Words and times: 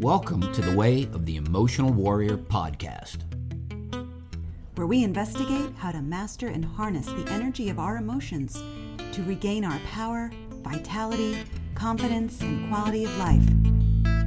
Welcome 0.00 0.50
to 0.54 0.62
the 0.62 0.74
Way 0.74 1.02
of 1.12 1.26
the 1.26 1.36
Emotional 1.36 1.92
Warrior 1.92 2.38
podcast, 2.38 3.18
where 4.76 4.86
we 4.86 5.04
investigate 5.04 5.74
how 5.76 5.90
to 5.90 6.00
master 6.00 6.46
and 6.48 6.64
harness 6.64 7.04
the 7.04 7.28
energy 7.28 7.68
of 7.68 7.78
our 7.78 7.98
emotions 7.98 8.62
to 9.12 9.22
regain 9.24 9.62
our 9.62 9.78
power, 9.80 10.30
vitality, 10.62 11.36
confidence, 11.74 12.40
and 12.40 12.66
quality 12.70 13.04
of 13.04 13.14
life. 13.18 13.42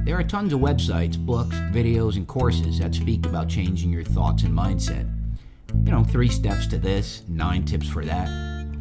There 0.04 0.16
are 0.16 0.22
tons 0.22 0.52
of 0.52 0.60
websites, 0.60 1.18
books, 1.18 1.56
videos, 1.72 2.14
and 2.14 2.28
courses 2.28 2.78
that 2.78 2.94
speak 2.94 3.26
about 3.26 3.48
changing 3.48 3.90
your 3.90 4.04
thoughts 4.04 4.44
and 4.44 4.56
mindset. 4.56 5.10
You 5.84 5.90
know, 5.90 6.04
three 6.04 6.28
steps 6.28 6.68
to 6.68 6.78
this, 6.78 7.24
nine 7.26 7.64
tips 7.64 7.88
for 7.88 8.04
that. 8.04 8.28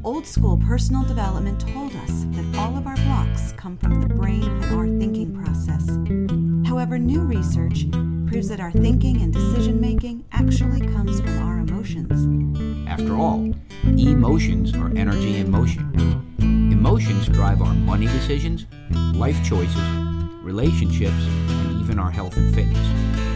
Old 0.03 0.27
school 0.27 0.57
personal 0.59 1.01
development 1.05 1.59
told 1.59 1.95
us 1.95 2.25
that 2.33 2.55
all 2.59 2.77
of 2.77 2.85
our 2.85 2.97
blocks 2.97 3.51
come 3.53 3.77
from 3.79 3.99
the 3.99 4.13
brain 4.13 4.43
and 4.43 4.65
our 4.75 4.87
thinking 4.99 5.35
process. 5.35 6.42
However, 6.73 6.97
new 6.97 7.21
research 7.21 7.85
proves 8.25 8.49
that 8.49 8.59
our 8.59 8.71
thinking 8.71 9.21
and 9.21 9.31
decision 9.31 9.79
making 9.79 10.25
actually 10.31 10.81
comes 10.81 11.21
from 11.21 11.37
our 11.43 11.59
emotions. 11.59 12.89
After 12.89 13.13
all, 13.15 13.53
emotions 13.83 14.73
are 14.73 14.91
energy 14.97 15.37
in 15.37 15.51
motion. 15.51 15.93
Emotions 16.71 17.27
drive 17.27 17.61
our 17.61 17.75
money 17.75 18.07
decisions, 18.07 18.65
life 19.13 19.37
choices, 19.45 19.77
relationships, 20.41 21.13
and 21.47 21.79
even 21.79 21.99
our 21.99 22.09
health 22.09 22.37
and 22.37 22.51
fitness. 22.55 22.87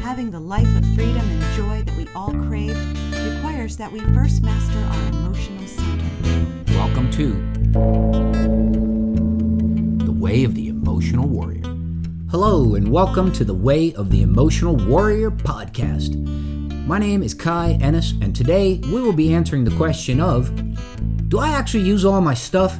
Having 0.01 0.31
the 0.31 0.39
life 0.39 0.75
of 0.75 0.83
freedom 0.95 1.21
and 1.29 1.55
joy 1.55 1.83
that 1.83 1.95
we 1.95 2.07
all 2.15 2.31
crave 2.47 2.75
requires 3.35 3.77
that 3.77 3.91
we 3.91 3.99
first 4.15 4.41
master 4.41 4.79
our 4.79 5.09
emotional 5.09 5.67
center. 5.67 6.09
Welcome 6.69 7.11
to 7.11 7.33
The 10.05 10.11
Way 10.11 10.43
of 10.43 10.55
the 10.55 10.69
Emotional 10.69 11.27
Warrior. 11.27 11.66
Hello, 12.29 12.75
and 12.75 12.91
welcome 12.91 13.31
to 13.31 13.45
the 13.45 13.53
Way 13.53 13.93
of 13.93 14.11
the 14.11 14.21
Emotional 14.21 14.75
Warrior 14.75 15.31
podcast. 15.31 16.13
My 16.85 16.99
name 16.99 17.23
is 17.23 17.33
Kai 17.33 17.77
Ehnes, 17.79 18.21
and 18.21 18.35
today 18.35 18.81
we 18.91 18.99
will 18.99 19.13
be 19.13 19.33
answering 19.33 19.63
the 19.63 19.77
question 19.77 20.19
of 20.19 20.51
Do 21.29 21.39
I 21.39 21.47
actually 21.51 21.85
use 21.85 22.03
all 22.03 22.19
my 22.19 22.33
stuff? 22.33 22.77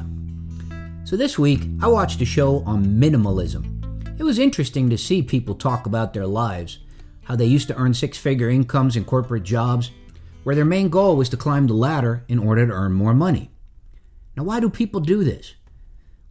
So, 1.04 1.16
this 1.16 1.38
week 1.38 1.62
I 1.80 1.88
watched 1.88 2.20
a 2.20 2.26
show 2.26 2.58
on 2.66 3.00
minimalism. 3.00 4.20
It 4.20 4.22
was 4.22 4.38
interesting 4.38 4.90
to 4.90 4.98
see 4.98 5.22
people 5.22 5.54
talk 5.54 5.86
about 5.86 6.12
their 6.12 6.26
lives, 6.26 6.80
how 7.22 7.34
they 7.34 7.46
used 7.46 7.68
to 7.68 7.76
earn 7.76 7.94
six 7.94 8.18
figure 8.18 8.50
incomes 8.50 8.96
in 8.96 9.06
corporate 9.06 9.44
jobs, 9.44 9.92
where 10.42 10.56
their 10.56 10.66
main 10.66 10.90
goal 10.90 11.16
was 11.16 11.30
to 11.30 11.38
climb 11.38 11.68
the 11.68 11.72
ladder 11.72 12.22
in 12.28 12.38
order 12.38 12.66
to 12.66 12.72
earn 12.74 12.92
more 12.92 13.14
money. 13.14 13.50
Now, 14.36 14.42
why 14.42 14.60
do 14.60 14.68
people 14.68 15.00
do 15.00 15.24
this? 15.24 15.54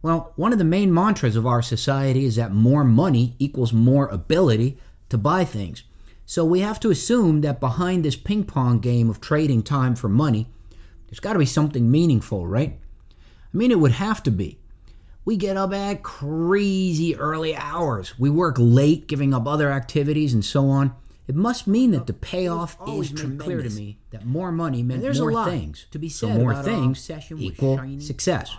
Well, 0.00 0.32
one 0.36 0.52
of 0.52 0.58
the 0.58 0.64
main 0.64 0.94
mantras 0.94 1.36
of 1.36 1.46
our 1.46 1.62
society 1.62 2.24
is 2.24 2.36
that 2.36 2.52
more 2.52 2.84
money 2.84 3.34
equals 3.38 3.72
more 3.72 4.06
ability 4.08 4.78
to 5.08 5.18
buy 5.18 5.44
things. 5.44 5.82
So 6.24 6.44
we 6.44 6.60
have 6.60 6.78
to 6.80 6.90
assume 6.90 7.40
that 7.40 7.58
behind 7.58 8.04
this 8.04 8.14
ping 8.16 8.44
pong 8.44 8.80
game 8.80 9.10
of 9.10 9.20
trading 9.20 9.62
time 9.62 9.96
for 9.96 10.08
money, 10.08 10.48
there's 11.08 11.20
got 11.20 11.32
to 11.32 11.38
be 11.38 11.46
something 11.46 11.90
meaningful, 11.90 12.46
right? 12.46 12.78
I 13.52 13.56
mean, 13.56 13.70
it 13.70 13.80
would 13.80 13.92
have 13.92 14.22
to 14.24 14.30
be. 14.30 14.58
We 15.24 15.36
get 15.36 15.56
up 15.56 15.72
at 15.72 16.02
crazy 16.02 17.16
early 17.16 17.56
hours. 17.56 18.18
We 18.18 18.30
work 18.30 18.56
late, 18.58 19.08
giving 19.08 19.34
up 19.34 19.46
other 19.46 19.70
activities 19.70 20.32
and 20.32 20.44
so 20.44 20.68
on. 20.68 20.94
It 21.26 21.34
must 21.34 21.66
mean 21.66 21.90
that 21.90 22.06
the 22.06 22.14
payoff 22.14 22.78
is 22.88 23.10
tremendous. 23.10 23.44
clear 23.44 23.62
to 23.62 23.68
me 23.70 23.98
that 24.10 24.24
more 24.24 24.50
money 24.50 24.82
meant 24.82 25.02
there's 25.02 25.20
more 25.20 25.44
things. 25.44 25.86
To 25.90 25.98
be 25.98 26.08
said 26.08 26.34
so 26.34 26.38
more 26.38 26.54
things 26.62 27.10
equal 27.36 27.78
success. 28.00 28.56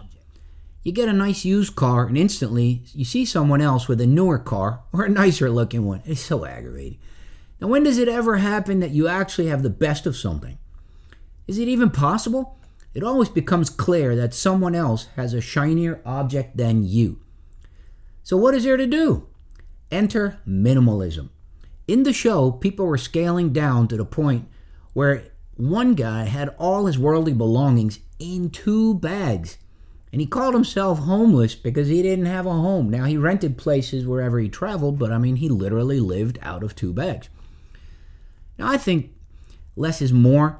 You 0.83 0.91
get 0.91 1.09
a 1.09 1.13
nice 1.13 1.43
used 1.45 1.75
car, 1.75 2.07
and 2.07 2.17
instantly 2.17 2.83
you 2.93 3.05
see 3.05 3.25
someone 3.25 3.61
else 3.61 3.87
with 3.87 3.99
a 4.01 4.07
newer 4.07 4.39
car 4.39 4.81
or 4.93 5.03
a 5.03 5.09
nicer 5.09 5.49
looking 5.49 5.85
one. 5.85 6.01
It's 6.05 6.21
so 6.21 6.45
aggravating. 6.45 6.99
Now, 7.59 7.67
when 7.67 7.83
does 7.83 7.97
it 7.97 8.07
ever 8.07 8.37
happen 8.37 8.79
that 8.79 8.91
you 8.91 9.07
actually 9.07 9.47
have 9.47 9.63
the 9.63 9.69
best 9.69 10.05
of 10.05 10.15
something? 10.15 10.57
Is 11.47 11.59
it 11.59 11.67
even 11.67 11.89
possible? 11.89 12.59
it 12.93 13.03
always 13.03 13.29
becomes 13.29 13.69
clear 13.69 14.15
that 14.15 14.33
someone 14.33 14.75
else 14.75 15.07
has 15.15 15.33
a 15.33 15.41
shinier 15.41 16.01
object 16.05 16.57
than 16.57 16.83
you. 16.83 17.19
So, 18.23 18.37
what 18.37 18.55
is 18.55 18.63
there 18.63 18.77
to 18.77 18.87
do? 18.87 19.27
Enter 19.91 20.39
minimalism. 20.47 21.29
In 21.87 22.03
the 22.03 22.13
show, 22.13 22.51
people 22.51 22.85
were 22.85 22.97
scaling 22.97 23.51
down 23.53 23.87
to 23.87 23.97
the 23.97 24.05
point 24.05 24.47
where 24.93 25.23
one 25.55 25.95
guy 25.95 26.25
had 26.25 26.53
all 26.57 26.85
his 26.85 26.99
worldly 26.99 27.33
belongings 27.33 27.99
in 28.19 28.49
two 28.49 28.95
bags. 28.95 29.57
And 30.11 30.21
he 30.21 30.27
called 30.27 30.55
himself 30.55 30.99
homeless 30.99 31.53
because 31.53 31.87
he 31.87 32.01
didn't 32.01 32.25
have 32.25 32.45
a 32.45 32.51
home. 32.51 32.89
Now, 32.89 33.05
he 33.05 33.17
rented 33.17 33.57
places 33.57 34.07
wherever 34.07 34.39
he 34.39 34.49
traveled, 34.49 34.97
but 34.97 35.11
I 35.11 35.19
mean, 35.19 35.35
he 35.35 35.49
literally 35.49 35.99
lived 35.99 36.39
out 36.41 36.63
of 36.63 36.75
two 36.75 36.93
bags. 36.93 37.29
Now, 38.57 38.69
I 38.69 38.77
think 38.77 39.11
less 39.75 40.01
is 40.01 40.11
more 40.11 40.59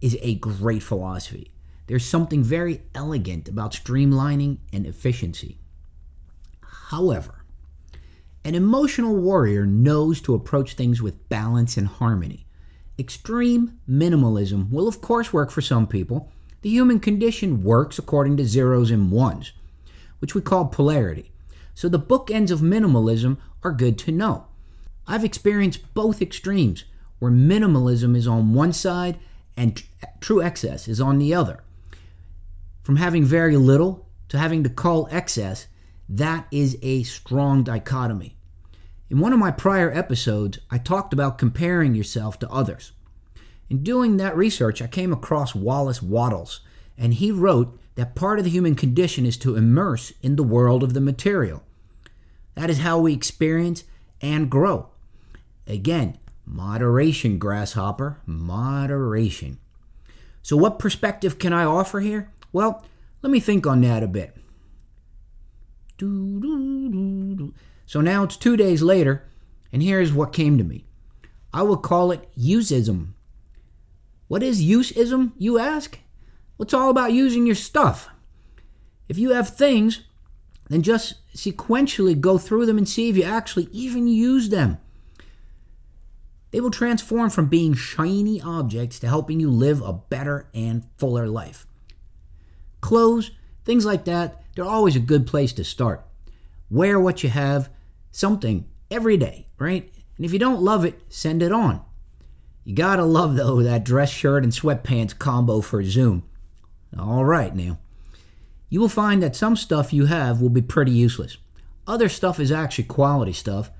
is 0.00 0.16
a 0.20 0.34
great 0.34 0.82
philosophy. 0.82 1.52
There's 1.86 2.04
something 2.04 2.42
very 2.42 2.82
elegant 2.94 3.48
about 3.48 3.72
streamlining 3.72 4.58
and 4.72 4.84
efficiency. 4.84 5.58
However, 6.60 7.44
an 8.44 8.54
emotional 8.54 9.16
warrior 9.16 9.64
knows 9.64 10.20
to 10.22 10.34
approach 10.34 10.74
things 10.74 11.00
with 11.00 11.28
balance 11.28 11.76
and 11.76 11.86
harmony. 11.86 12.46
Extreme 12.98 13.78
minimalism 13.88 14.70
will, 14.70 14.88
of 14.88 15.00
course, 15.00 15.32
work 15.32 15.50
for 15.50 15.60
some 15.60 15.86
people. 15.86 16.32
The 16.62 16.70
human 16.70 17.00
condition 17.00 17.62
works 17.62 17.98
according 17.98 18.36
to 18.38 18.46
zeros 18.46 18.90
and 18.90 19.10
ones, 19.10 19.52
which 20.18 20.34
we 20.34 20.40
call 20.40 20.66
polarity. 20.66 21.30
So 21.74 21.88
the 21.88 22.00
bookends 22.00 22.50
of 22.50 22.60
minimalism 22.60 23.38
are 23.62 23.72
good 23.72 23.98
to 23.98 24.12
know. 24.12 24.46
I've 25.06 25.24
experienced 25.24 25.94
both 25.94 26.20
extremes, 26.20 26.84
where 27.18 27.30
minimalism 27.30 28.16
is 28.16 28.26
on 28.26 28.54
one 28.54 28.72
side 28.72 29.18
and 29.56 29.82
true 30.20 30.42
excess 30.42 30.88
is 30.88 31.00
on 31.00 31.18
the 31.18 31.34
other 31.34 31.62
from 32.88 32.96
having 32.96 33.22
very 33.22 33.54
little 33.54 34.08
to 34.30 34.38
having 34.38 34.62
to 34.62 34.70
call 34.70 35.08
excess, 35.10 35.66
that 36.08 36.46
is 36.50 36.78
a 36.80 37.02
strong 37.02 37.62
dichotomy. 37.62 38.34
In 39.10 39.18
one 39.18 39.34
of 39.34 39.38
my 39.38 39.50
prior 39.50 39.92
episodes, 39.92 40.58
I 40.70 40.78
talked 40.78 41.12
about 41.12 41.36
comparing 41.36 41.94
yourself 41.94 42.38
to 42.38 42.48
others. 42.48 42.92
In 43.70 43.82
doing 43.82 44.16
that 44.16 44.36
research, 44.36 44.80
I 44.80 44.86
came 44.86 45.12
across 45.12 45.54
Wallace 45.54 46.02
Wattles, 46.02 46.60
and 46.96 47.14
he 47.14 47.30
wrote 47.30 47.78
that 47.96 48.14
part 48.14 48.38
of 48.38 48.44
the 48.44 48.50
human 48.50 48.74
condition 48.74 49.26
is 49.26 49.36
to 49.38 49.56
immerse 49.56 50.12
in 50.22 50.36
the 50.36 50.42
world 50.42 50.82
of 50.82 50.94
the 50.94 51.00
material. 51.00 51.62
That 52.54 52.70
is 52.70 52.78
how 52.78 52.98
we 52.98 53.12
experience 53.12 53.84
and 54.20 54.50
grow. 54.50 54.88
Again, 55.66 56.18
moderation, 56.46 57.38
grasshopper, 57.38 58.20
moderation. 58.24 59.58
So, 60.42 60.56
what 60.56 60.78
perspective 60.78 61.38
can 61.38 61.52
I 61.52 61.64
offer 61.64 62.00
here? 62.00 62.30
Well, 62.52 62.84
let 63.22 63.30
me 63.30 63.40
think 63.40 63.66
on 63.66 63.80
that 63.82 64.02
a 64.02 64.08
bit. 64.08 64.34
So 67.88 68.00
now 68.00 68.22
it's 68.22 68.36
two 68.36 68.56
days 68.56 68.82
later, 68.82 69.24
and 69.72 69.82
here's 69.82 70.12
what 70.12 70.32
came 70.32 70.56
to 70.58 70.64
me. 70.64 70.84
I 71.52 71.62
will 71.62 71.76
call 71.76 72.12
it 72.12 72.28
useism. 72.38 73.14
What 74.28 74.42
is 74.42 74.62
useism, 74.62 75.32
you 75.38 75.58
ask? 75.58 75.98
Well, 76.56 76.64
it's 76.64 76.74
all 76.74 76.90
about 76.90 77.12
using 77.12 77.46
your 77.46 77.54
stuff. 77.54 78.08
If 79.08 79.18
you 79.18 79.30
have 79.30 79.48
things, 79.48 80.02
then 80.68 80.82
just 80.82 81.14
sequentially 81.34 82.18
go 82.20 82.36
through 82.36 82.66
them 82.66 82.78
and 82.78 82.88
see 82.88 83.08
if 83.08 83.16
you 83.16 83.24
actually 83.24 83.68
even 83.72 84.06
use 84.06 84.50
them. 84.50 84.78
They 86.50 86.60
will 86.60 86.70
transform 86.70 87.30
from 87.30 87.46
being 87.46 87.74
shiny 87.74 88.40
objects 88.40 88.98
to 89.00 89.08
helping 89.08 89.40
you 89.40 89.50
live 89.50 89.82
a 89.82 89.92
better 89.92 90.48
and 90.54 90.84
fuller 90.96 91.26
life. 91.26 91.66
Clothes, 92.80 93.32
things 93.64 93.84
like 93.84 94.04
that, 94.04 94.42
they're 94.54 94.64
always 94.64 94.96
a 94.96 95.00
good 95.00 95.26
place 95.26 95.52
to 95.54 95.64
start. 95.64 96.06
Wear 96.70 97.00
what 97.00 97.22
you 97.22 97.30
have, 97.30 97.70
something 98.10 98.66
every 98.90 99.16
day, 99.16 99.46
right? 99.58 99.90
And 100.16 100.26
if 100.26 100.32
you 100.32 100.38
don't 100.38 100.62
love 100.62 100.84
it, 100.84 101.00
send 101.08 101.42
it 101.42 101.52
on. 101.52 101.82
You 102.68 102.74
gotta 102.74 103.06
love, 103.06 103.34
though, 103.34 103.62
that 103.62 103.82
dress 103.82 104.10
shirt 104.10 104.44
and 104.44 104.52
sweatpants 104.52 105.18
combo 105.18 105.62
for 105.62 105.82
Zoom. 105.82 106.22
All 106.98 107.24
right, 107.24 107.56
now. 107.56 107.78
You 108.68 108.78
will 108.78 108.90
find 108.90 109.22
that 109.22 109.34
some 109.34 109.56
stuff 109.56 109.94
you 109.94 110.04
have 110.04 110.42
will 110.42 110.50
be 110.50 110.60
pretty 110.60 110.92
useless. 110.92 111.38
Other 111.86 112.10
stuff 112.10 112.38
is 112.38 112.52
actually 112.52 112.84
quality 112.84 113.32
stuff, 113.32 113.70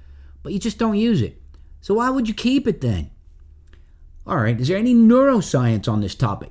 but 0.43 0.55
you 0.55 0.58
just 0.58 0.79
don't 0.79 0.96
use 0.96 1.20
it. 1.20 1.38
So 1.82 1.96
why 1.96 2.08
would 2.08 2.29
you 2.29 2.32
keep 2.32 2.67
it 2.67 2.81
then? 2.81 3.11
All 4.26 4.38
right, 4.38 4.58
is 4.58 4.69
there 4.69 4.79
any 4.79 4.94
neuroscience 4.94 5.87
on 5.87 6.00
this 6.00 6.14
topic? 6.14 6.50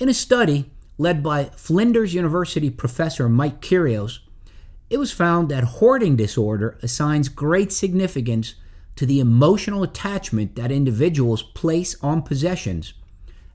In 0.00 0.08
a 0.08 0.14
study, 0.14 0.72
led 0.98 1.22
by 1.22 1.44
Flinders 1.54 2.14
University 2.14 2.68
professor 2.68 3.28
Mike 3.28 3.60
Kyrios, 3.60 4.18
it 4.90 4.98
was 4.98 5.12
found 5.12 5.50
that 5.50 5.62
hoarding 5.62 6.16
disorder 6.16 6.80
assigns 6.82 7.28
great 7.28 7.70
significance 7.70 8.56
to 8.96 9.06
the 9.06 9.20
emotional 9.20 9.82
attachment 9.82 10.56
that 10.56 10.72
individuals 10.72 11.42
place 11.42 11.96
on 12.02 12.22
possessions 12.22 12.94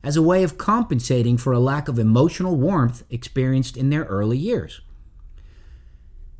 as 0.03 0.15
a 0.15 0.21
way 0.21 0.43
of 0.43 0.57
compensating 0.57 1.37
for 1.37 1.53
a 1.53 1.59
lack 1.59 1.87
of 1.87 1.99
emotional 1.99 2.55
warmth 2.55 3.03
experienced 3.09 3.77
in 3.77 3.89
their 3.89 4.03
early 4.05 4.37
years. 4.37 4.81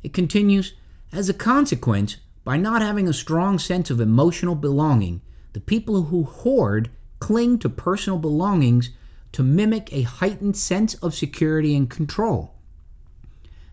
It 0.02 0.12
continues 0.12 0.74
As 1.12 1.28
a 1.28 1.34
consequence, 1.34 2.16
By 2.44 2.56
not 2.56 2.82
having 2.82 3.06
a 3.06 3.12
strong 3.12 3.58
sense 3.58 3.88
of 3.90 4.00
emotional 4.00 4.56
belonging, 4.56 5.20
the 5.52 5.60
people 5.60 6.04
who 6.04 6.24
hoard 6.24 6.90
cling 7.20 7.58
to 7.60 7.68
personal 7.68 8.18
belongings 8.18 8.90
to 9.30 9.44
mimic 9.44 9.92
a 9.92 10.02
heightened 10.02 10.56
sense 10.56 10.94
of 10.94 11.14
security 11.14 11.76
and 11.76 11.88
control. 11.88 12.54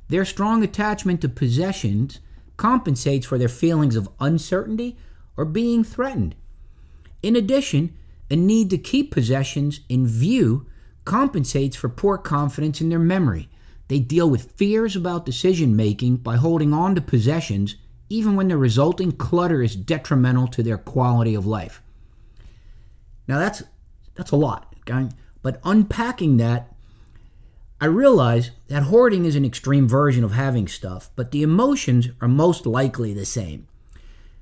Their 0.08 0.26
strong 0.26 0.64
attachment 0.64 1.22
to 1.22 1.30
possessions 1.30 2.20
compensates 2.58 3.26
for 3.26 3.38
their 3.38 3.50
feelings 3.50 3.96
of 3.96 4.10
uncertainty 4.20 4.98
or 5.40 5.46
being 5.46 5.86
threatened. 5.86 6.36
In 7.24 7.38
addition, 7.38 7.96
a 8.30 8.36
need 8.36 8.70
to 8.72 8.78
keep 8.78 9.10
possessions 9.10 9.80
in 9.88 10.06
view 10.06 10.68
compensates 11.06 11.78
for 11.78 11.88
poor 11.88 12.18
confidence 12.18 12.82
in 12.82 12.90
their 12.90 13.00
memory. 13.00 13.48
They 13.88 14.00
deal 14.00 14.30
with 14.30 14.52
fears 14.52 14.98
about 14.98 15.26
decision 15.26 15.78
making 15.78 16.18
by 16.18 16.36
holding 16.36 16.74
on 16.74 16.94
to 16.96 17.02
possessions 17.02 17.78
even 18.10 18.36
when 18.36 18.50
the 18.50 18.58
resulting 18.58 19.14
clutter 19.14 19.62
is 19.62 19.78
detrimental 19.78 20.48
to 20.50 20.62
their 20.62 20.78
quality 20.78 21.36
of 21.36 21.46
life. 21.46 21.82
Now 23.26 23.40
that's 23.40 23.64
that's 24.16 24.32
a 24.32 24.36
lot, 24.36 24.76
okay? 24.82 25.08
But 25.42 25.62
unpacking 25.64 26.36
that, 26.38 26.74
I 27.80 27.86
realize 27.86 28.52
that 28.68 28.84
hoarding 28.84 29.24
is 29.24 29.38
an 29.38 29.46
extreme 29.46 29.88
version 29.88 30.26
of 30.26 30.34
having 30.34 30.68
stuff, 30.68 31.10
but 31.16 31.32
the 31.32 31.44
emotions 31.44 32.10
are 32.20 32.28
most 32.28 32.66
likely 32.66 33.14
the 33.14 33.26
same. 33.26 33.69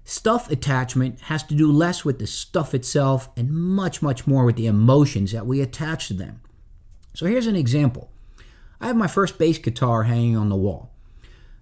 Stuff 0.10 0.50
attachment 0.50 1.20
has 1.24 1.44
to 1.44 1.54
do 1.54 1.70
less 1.70 2.06
with 2.06 2.18
the 2.18 2.28
stuff 2.28 2.74
itself 2.74 3.28
and 3.36 3.52
much, 3.52 4.02
much 4.02 4.26
more 4.26 4.46
with 4.46 4.56
the 4.56 4.66
emotions 4.66 5.34
that 5.34 5.46
we 5.46 5.60
attach 5.60 6.08
to 6.08 6.14
them. 6.14 6.40
So 7.14 7.26
here's 7.26 7.46
an 7.46 7.58
example 7.58 8.10
I 8.80 8.88
have 8.88 8.96
my 8.96 9.08
first 9.08 9.38
bass 9.38 9.58
guitar 9.58 10.04
hanging 10.04 10.38
on 10.38 10.48
the 10.48 10.56
wall. 10.56 10.94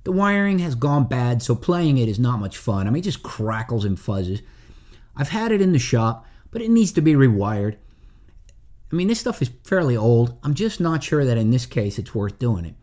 The 0.04 0.12
wiring 0.12 0.60
has 0.60 0.76
gone 0.76 1.06
bad, 1.08 1.42
so 1.42 1.56
playing 1.56 1.98
it 1.98 2.08
is 2.08 2.20
not 2.20 2.40
much 2.40 2.56
fun. 2.56 2.86
I 2.86 2.92
mean, 2.92 3.00
it 3.00 3.06
just 3.06 3.24
crackles 3.24 3.84
and 3.84 3.98
fuzzes. 3.98 4.44
I've 5.18 5.30
had 5.30 5.52
it 5.52 5.60
in 5.60 5.74
the 5.74 5.80
shop, 5.80 6.28
but 6.52 6.62
it 6.62 6.70
needs 6.70 6.92
to 6.92 7.02
be 7.02 7.16
rewired. 7.16 7.78
I 8.92 8.96
mean, 8.96 9.08
this 9.08 9.22
stuff 9.22 9.42
is 9.42 9.50
fairly 9.64 9.98
old. 9.98 10.38
I'm 10.44 10.54
just 10.54 10.80
not 10.80 11.04
sure 11.04 11.26
that 11.26 11.40
in 11.40 11.50
this 11.50 11.66
case 11.66 11.98
it's 11.98 12.14
worth 12.14 12.38
doing 12.38 12.66
it. 12.66 12.76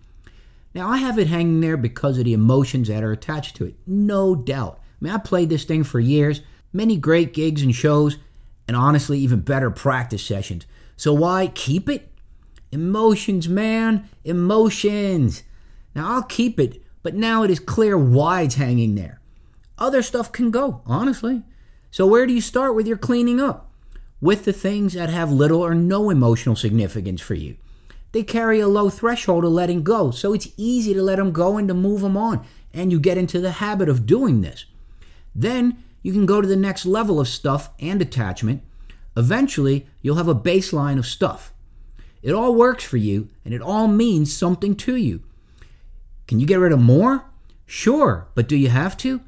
Now, 0.75 0.89
I 0.89 0.97
have 0.97 1.21
it 1.21 1.29
hanging 1.29 1.61
there 1.61 1.77
because 1.77 2.19
of 2.19 2.25
the 2.25 2.33
emotions 2.33 2.89
that 2.89 3.05
are 3.05 3.13
attached 3.13 3.55
to 3.57 3.67
it, 3.67 3.77
no 3.87 4.35
doubt. 4.35 4.81
I 5.03 5.05
mean, 5.05 5.15
I 5.15 5.19
played 5.19 5.49
this 5.49 5.65
thing 5.65 5.83
for 5.83 5.99
years, 5.99 6.43
many 6.73 6.97
great 6.97 7.35
gigs 7.35 7.61
and 7.61 7.75
shows, 7.75 8.19
and 8.69 8.77
honestly, 8.77 9.19
even 9.19 9.41
better 9.41 9.69
practice 9.69 10.25
sessions. 10.25 10.65
So 10.97 11.13
why 11.13 11.49
keep 11.49 11.89
it? 11.89 12.09
Emotions, 12.71 13.49
man, 13.49 14.09
emotions. 14.23 15.43
Now, 15.97 16.15
I'll 16.15 16.23
keep 16.23 16.61
it, 16.61 16.81
but 17.03 17.17
now 17.17 17.43
it 17.43 17.51
is 17.51 17.59
clear 17.59 17.99
why 17.99 18.43
it's 18.43 18.55
hanging 18.55 18.95
there. 18.95 19.21
Other 19.77 20.03
stuff 20.03 20.31
can 20.31 20.53
go, 20.53 20.83
honestly. 20.87 21.43
So, 21.91 22.07
where 22.07 22.25
do 22.25 22.33
you 22.33 22.41
start 22.41 22.77
with 22.77 22.87
your 22.87 22.97
cleaning 22.97 23.41
up? 23.41 23.73
With 24.21 24.45
the 24.45 24.53
things 24.53 24.93
that 24.93 25.11
have 25.11 25.33
little 25.33 25.63
or 25.63 25.75
no 25.75 26.11
emotional 26.11 26.55
significance 26.55 27.21
for 27.21 27.35
you. 27.35 27.57
They 28.13 28.23
carry 28.23 28.61
a 28.61 28.69
low 28.69 28.89
threshold 28.89 29.45
of 29.45 29.51
letting 29.51 29.83
go, 29.83 30.13
so 30.13 30.33
it's 30.33 30.53
easy 30.57 30.95
to 30.95 31.03
let 31.03 31.17
them 31.17 31.33
go 31.33 31.57
and 31.57 31.67
to 31.67 31.75
move 31.75 32.03
them 32.03 32.17
on, 32.17 32.47
and 32.73 32.93
you 32.93 33.01
get 33.01 33.19
into 33.19 33.41
the 33.41 33.53
habit 33.53 33.89
of 33.89 34.07
doing 34.07 34.43
this. 34.43 34.67
Then 35.35 35.83
you 36.03 36.13
can 36.13 36.27
go 36.27 36.41
to 36.41 36.49
the 36.49 36.57
next 36.57 36.85
level 36.85 37.21
of 37.21 37.29
stuff 37.29 37.71
and 37.79 38.03
attachment. 38.03 38.63
Eventually, 39.17 39.87
you'll 40.01 40.17
have 40.17 40.29
a 40.29 40.35
baseline 40.35 40.99
of 40.99 41.07
stuff. 41.07 41.53
It 42.23 42.33
all 42.33 42.55
works 42.55 42.85
for 42.85 42.97
you, 42.97 43.29
and 43.45 43.53
it 43.53 43.61
all 43.61 43.89
means 43.89 44.35
something 44.35 44.77
to 44.77 44.97
you. 44.97 45.23
Can 46.27 46.41
you 46.41 46.47
get 46.47 46.61
rid 46.61 46.73
of 46.73 46.81
more? 46.81 47.25
Sure, 47.67 48.29
but 48.35 48.49
do 48.49 48.57
you 48.57 48.69
have 48.69 48.97
to? 48.99 49.21